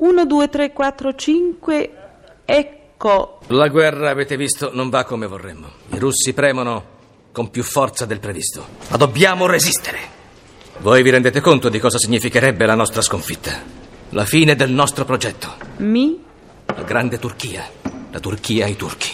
[0.00, 1.90] 1, 2, 3, 4, 5,
[2.46, 3.40] ecco.
[3.48, 5.68] La guerra, avete visto, non va come vorremmo.
[5.90, 6.84] I russi premono
[7.32, 8.66] con più forza del previsto.
[8.88, 9.98] Ma dobbiamo resistere.
[10.78, 13.60] Voi vi rendete conto di cosa significherebbe la nostra sconfitta?
[14.10, 15.54] La fine del nostro progetto.
[15.78, 16.18] Mi?
[16.64, 17.68] La grande Turchia.
[18.10, 19.10] La Turchia ai turchi.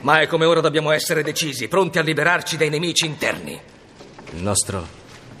[0.00, 3.60] Ma è come ora dobbiamo essere decisi, pronti a liberarci dai nemici interni.
[4.32, 4.86] Il nostro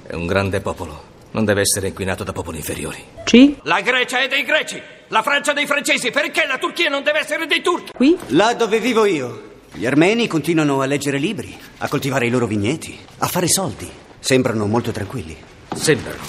[0.06, 1.13] è un grande popolo.
[1.34, 3.04] Non deve essere inquinato da popoli inferiori.
[3.24, 3.56] C?
[3.62, 6.12] La Grecia è dei greci, la Francia dei francesi.
[6.12, 7.90] Perché la Turchia non deve essere dei turchi?
[7.92, 8.16] Qui?
[8.28, 12.96] Là dove vivo io, gli armeni continuano a leggere libri, a coltivare i loro vigneti,
[13.18, 13.90] a fare soldi.
[14.20, 15.36] Sembrano molto tranquilli.
[15.74, 16.22] Sembrano,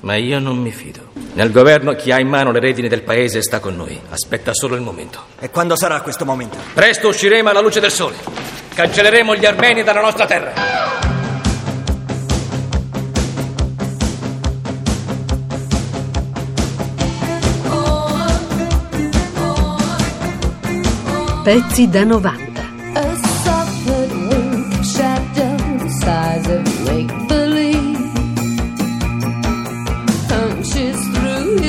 [0.00, 1.10] ma io non mi fido.
[1.32, 3.98] Nel governo chi ha in mano le redini del paese sta con noi.
[4.10, 5.24] Aspetta solo il momento.
[5.38, 6.58] E quando sarà questo momento?
[6.74, 8.16] Presto usciremo alla luce del sole.
[8.74, 11.09] Cancelleremo gli armeni dalla nostra terra.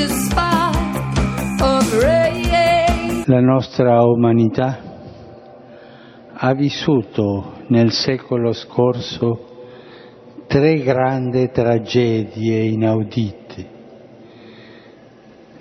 [0.07, 3.23] Spark of ray.
[3.25, 4.77] La nostra umanità
[6.31, 9.47] ha vissuto nel secolo scorso
[10.45, 13.69] tre grandi tragedie inaudite.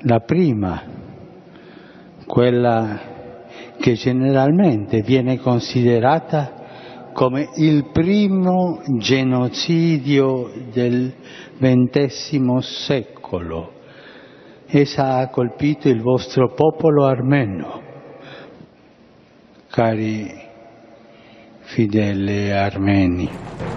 [0.03, 0.83] La prima,
[2.27, 3.10] quella
[3.81, 11.13] che generalmente viene considerata come il primo genocidio del
[11.59, 13.79] XX secolo.
[14.67, 17.83] Essa ha colpito il vostro popolo armeno,
[19.71, 20.49] cari
[21.63, 23.29] fedeli armeni.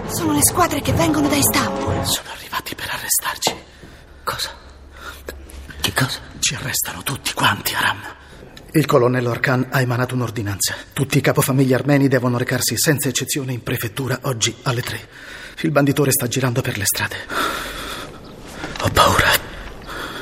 [0.06, 2.04] Sono le squadre che vengono da Istanbul.
[2.04, 3.54] Sono arrivati per arrestarci.
[4.22, 4.50] Cosa?
[5.80, 6.20] Che cosa?
[6.38, 8.22] Ci arrestano tutti quanti, Aram.
[8.76, 10.74] Il colonnello Arkan ha emanato un'ordinanza.
[10.92, 14.98] Tutti i capofamiglia armeni devono recarsi senza eccezione in prefettura oggi alle tre.
[15.60, 17.83] Il banditore sta girando per le strade.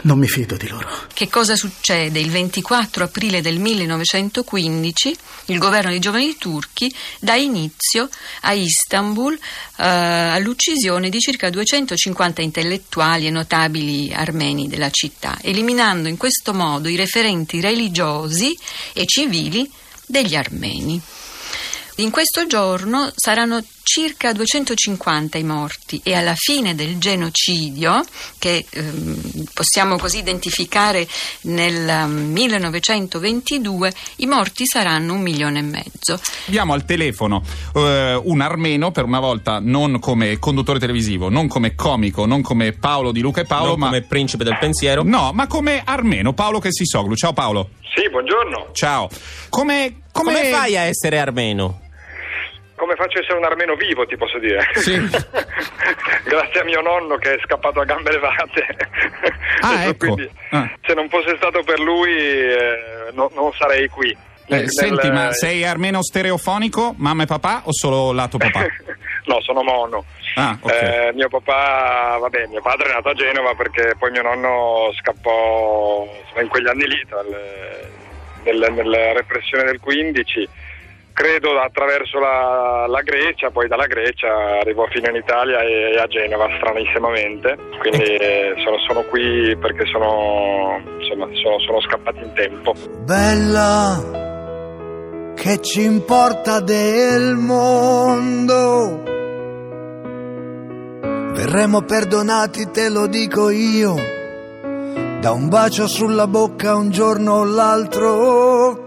[0.02, 0.88] Non mi fido di loro.
[1.12, 2.18] Che cosa succede?
[2.18, 8.08] Il 24 aprile del 1915 il governo dei giovani turchi dà inizio
[8.40, 16.16] a Istanbul eh, all'uccisione di circa 250 intellettuali e notabili armeni della città, eliminando in
[16.16, 18.56] questo modo i referenti religiosi
[18.92, 19.70] e civili
[20.06, 21.00] degli armeni.
[21.96, 28.02] In questo giorno saranno circa 250 i morti e alla fine del genocidio,
[28.38, 31.06] che ehm, possiamo così identificare
[31.42, 36.18] nel um, 1922, i morti saranno un milione e mezzo.
[36.46, 37.42] Abbiamo al telefono
[37.74, 42.72] eh, un armeno, per una volta non come conduttore televisivo, non come comico, non come
[42.72, 45.02] Paolo di Luca e Paolo, non ma come principe del pensiero.
[45.02, 47.14] No, ma come armeno, Paolo Kessisoglu.
[47.16, 47.68] Ciao Paolo.
[47.94, 48.70] Sì, buongiorno.
[48.72, 49.08] Ciao.
[49.48, 50.32] Come, come...
[50.32, 51.80] Come fai a essere armeno?
[52.74, 54.60] Come faccio a essere un armeno vivo, ti posso dire?
[54.74, 54.94] Sì.
[56.24, 58.66] Grazie a mio nonno che è scappato a gambe levate.
[59.60, 60.14] Ah, ecco.
[60.14, 60.68] Quindi, Ah.
[60.84, 64.10] se non fosse stato per lui, eh, no- non sarei qui.
[64.10, 64.16] Eh,
[64.56, 68.60] Nel- senti, ma sei armeno stereofonico, mamma e papà o solo lato papà?
[69.26, 70.04] no, sono mono.
[70.34, 70.72] Ah, ok.
[70.72, 76.06] Eh, mio papà, vabbè, mio padre è nato a Genova perché poi mio nonno scappò
[76.40, 77.90] in quegli anni lì, dal-
[78.44, 80.48] nel- nella repressione del 15,
[81.12, 86.06] credo attraverso la, la Grecia, poi dalla Grecia arrivò fino in Italia e, e a
[86.06, 92.72] Genova stranissimamente, quindi eh, sono, sono qui perché sono, insomma, sono, sono scappati in tempo.
[93.04, 94.00] Bella,
[95.36, 99.11] che ci importa del mondo?
[101.34, 103.94] Verremo perdonati, te lo dico io,
[105.20, 108.84] da un bacio sulla bocca un giorno o l'altro.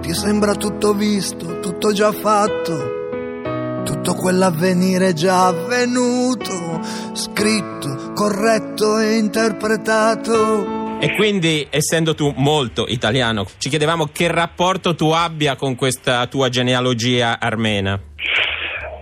[0.00, 6.80] Ti sembra tutto visto, tutto già fatto, tutto quell'avvenire già avvenuto,
[7.12, 10.98] scritto, corretto e interpretato.
[10.98, 16.48] E quindi, essendo tu molto italiano, ci chiedevamo che rapporto tu abbia con questa tua
[16.48, 18.00] genealogia armena.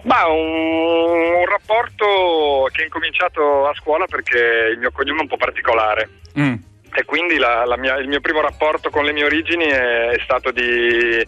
[0.05, 1.42] Ma un, un
[1.73, 6.09] rapporto che è incominciato a scuola perché il mio cognome è un po' particolare.
[6.39, 6.55] Mm.
[6.95, 10.19] E quindi la- la mia- il mio primo rapporto con le mie origini è, è
[10.23, 11.27] stato di,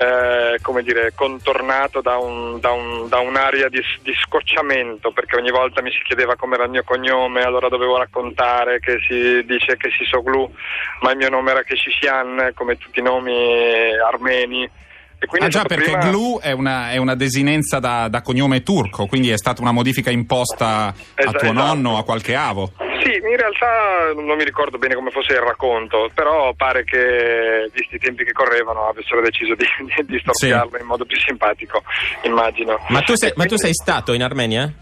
[0.00, 5.50] eh, come dire, contornato da, un- da un- da un'area di, di scocciamento, perché ogni
[5.52, 9.90] volta mi si chiedeva com'era il mio cognome, allora dovevo raccontare che si dice che
[9.96, 10.52] si Soglu,
[11.02, 14.68] ma il mio nome era Keshishian, come tutti i nomi armeni.
[15.20, 18.22] E quindi Ah è già, perché prima- Glu è una, è una desinenza da, da
[18.22, 21.52] cognome turco, quindi è stata una modifica imposta a Esa- tuo esatto.
[21.52, 22.72] nonno o a qualche avo.
[23.02, 27.96] Sì, in realtà non mi ricordo bene come fosse il racconto, però pare che, visti
[27.96, 29.64] i tempi che correvano, avessero deciso di,
[30.06, 31.82] di, storpiarlo in modo più simpatico,
[32.22, 32.78] immagino.
[32.88, 34.72] Ma tu sei, ma tu sei stato in Armenia?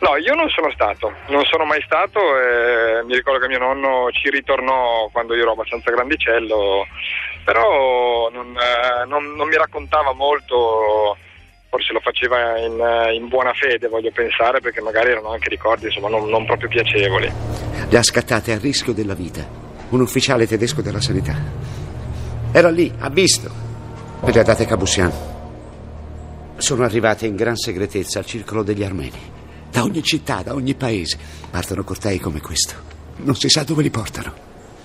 [0.00, 4.10] No, io non sono stato, non sono mai stato e mi ricordo che mio nonno
[4.12, 6.86] ci ritornò quando io ero abbastanza grandicello,
[7.44, 11.16] però non, eh, non- non mi raccontava molto,
[11.70, 15.86] forse lo faceva in, eh, in buona fede, voglio pensare, perché magari erano anche ricordi
[15.86, 17.32] insomma, non, non proprio piacevoli.
[17.88, 19.46] Le ha scattate a rischio della vita.
[19.88, 21.34] Un ufficiale tedesco della sanità.
[22.52, 23.48] Era lì, ha visto.
[24.24, 25.12] E le ha date Cabusian.
[26.58, 29.34] Sono arrivate in gran segretezza al circolo degli armeni.
[29.76, 31.18] Da ogni città, da ogni paese.
[31.50, 32.72] Partono cortei come questo.
[33.16, 34.32] Non si sa dove li portano.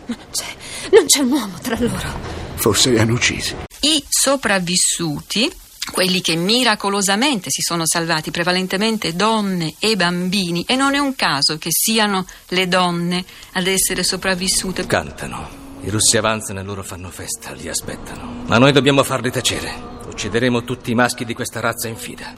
[0.08, 2.10] Non c'è un uomo tra loro.
[2.56, 3.56] Forse li hanno uccisi.
[3.80, 5.50] I sopravvissuti,
[5.94, 11.58] quelli che miracolosamente si sono salvati, prevalentemente donne e bambini, e non è un caso
[11.58, 13.24] che siano le donne
[13.54, 14.86] ad essere sopravvissute.
[14.88, 15.80] Cantano.
[15.84, 18.44] I russi avanzano e loro fanno festa, li aspettano.
[18.46, 19.74] Ma noi dobbiamo farli tacere.
[20.06, 22.36] Uccideremo tutti i maschi di questa razza in fida,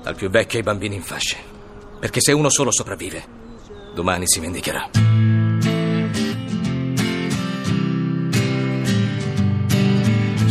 [0.00, 1.56] dal più vecchio ai bambini in fasce.
[2.00, 3.24] Perché se uno solo sopravvive,
[3.94, 4.90] domani si vendicherà.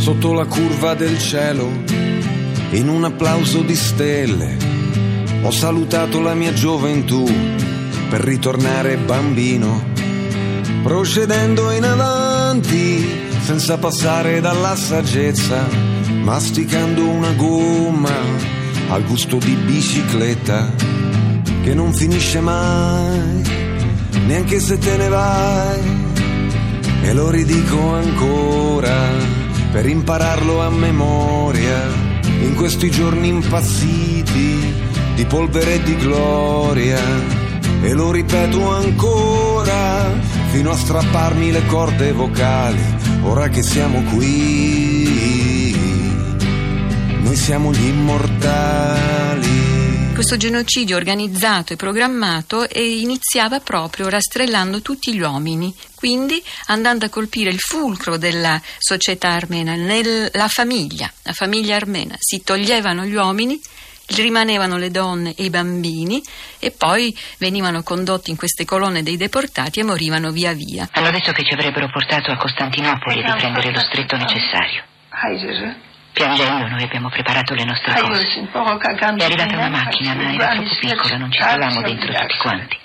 [0.08, 1.70] sotto la curva del cielo,
[2.70, 4.56] in un applauso di stelle,
[5.42, 7.30] ho salutato la mia gioventù
[8.08, 9.84] per ritornare bambino,
[10.82, 13.06] procedendo in avanti
[13.42, 15.68] senza passare dalla saggezza,
[16.22, 18.16] masticando una gomma
[18.88, 20.72] al gusto di bicicletta
[21.62, 23.42] che non finisce mai,
[24.26, 26.06] neanche se te ne vai.
[27.02, 28.96] E lo ridico ancora
[29.72, 31.86] per impararlo a memoria
[32.40, 34.74] in questi giorni impazziti
[35.14, 37.00] di polvere e di gloria.
[37.80, 40.12] E lo ripeto ancora
[40.50, 42.82] fino a strapparmi le corde vocali.
[43.22, 45.76] Ora che siamo qui,
[47.22, 49.27] noi siamo gli immortali.
[50.18, 57.08] Questo genocidio organizzato e programmato e iniziava proprio rastrellando tutti gli uomini, quindi andando a
[57.08, 62.16] colpire il fulcro della società armena, nella famiglia, la famiglia armena.
[62.18, 63.60] Si toglievano gli uomini,
[64.06, 66.20] rimanevano le donne e i bambini
[66.58, 70.88] e poi venivano condotti in queste colonne dei deportati e morivano via via.
[70.94, 74.82] Hanno detto che ci avrebbero portato a Costantinopoli e di prendere lo stretto necessario.
[76.18, 78.26] Piangendo noi abbiamo preparato le nostre cose.
[78.26, 82.76] È arrivata una macchina, ma era troppo piccola, non ci stavamo dentro tutti quanti.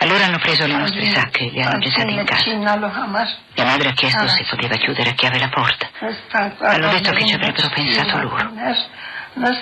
[0.00, 2.54] Allora hanno preso le nostre sacche e le hanno gettate in casa.
[2.54, 5.88] Mia madre ha chiesto se poteva chiudere a chiave la porta.
[6.58, 8.50] Hanno detto che ci avrebbero pensato loro.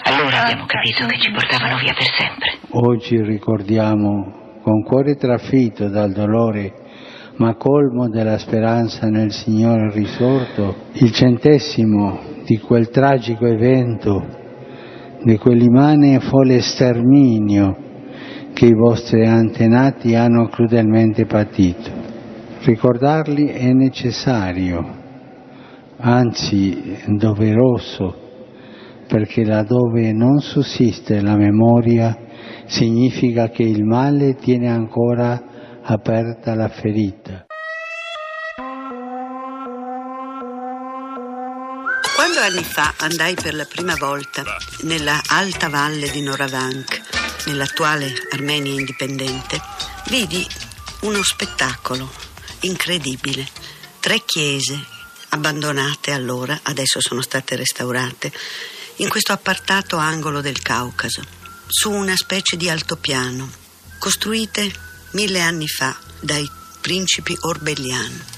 [0.05, 2.59] Allora abbiamo capito che ci portavano via per sempre.
[2.71, 6.73] Oggi ricordiamo con cuore trafitto dal dolore
[7.37, 14.25] ma colmo della speranza nel Signore risorto, il centesimo di quel tragico evento,
[15.23, 17.85] di quell'immane e folle sterminio
[18.53, 21.91] che i vostri antenati hanno crudelmente patito.
[22.63, 24.85] Ricordarli è necessario,
[25.99, 28.15] anzi doveroso,
[29.07, 32.17] perché laddove non sussiste la memoria
[32.65, 35.43] significa che il male tiene ancora
[35.83, 37.26] aperta la ferita.
[42.37, 44.45] Quando anni fa andai per la prima volta
[44.83, 49.59] nella alta valle di Noravank, nell'attuale Armenia indipendente,
[50.09, 50.47] vidi
[51.01, 52.13] uno spettacolo
[52.61, 53.49] incredibile.
[54.01, 54.79] Tre chiese
[55.31, 58.31] abbandonate allora, adesso sono state restaurate,
[58.97, 61.23] in questo appartato angolo del Caucaso,
[61.67, 63.51] su una specie di altopiano,
[63.99, 64.71] costruite
[65.13, 66.47] mille anni fa dai
[66.83, 68.36] principi orbelliani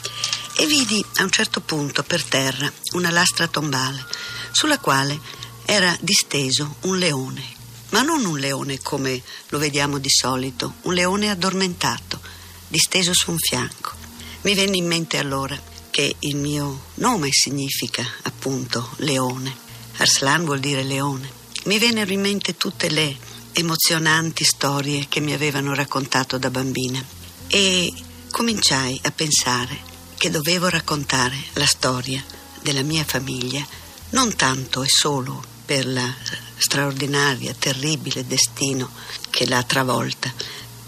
[0.60, 4.04] e vidi a un certo punto per terra una lastra tombale
[4.50, 5.20] sulla quale
[5.64, 7.44] era disteso un leone,
[7.90, 12.20] ma non un leone come lo vediamo di solito, un leone addormentato,
[12.66, 13.92] disteso su un fianco.
[14.40, 15.56] Mi venne in mente allora
[15.90, 19.56] che il mio nome significa appunto leone.
[19.98, 21.30] Arslan vuol dire leone.
[21.66, 23.16] Mi vennero in mente tutte le
[23.52, 27.04] emozionanti storie che mi avevano raccontato da bambina
[27.46, 27.92] e
[28.32, 32.20] cominciai a pensare che dovevo raccontare la storia
[32.60, 33.64] della mia famiglia
[34.10, 36.12] non tanto e solo per la
[36.56, 38.90] straordinaria, terribile destino
[39.30, 40.32] che l'ha travolta,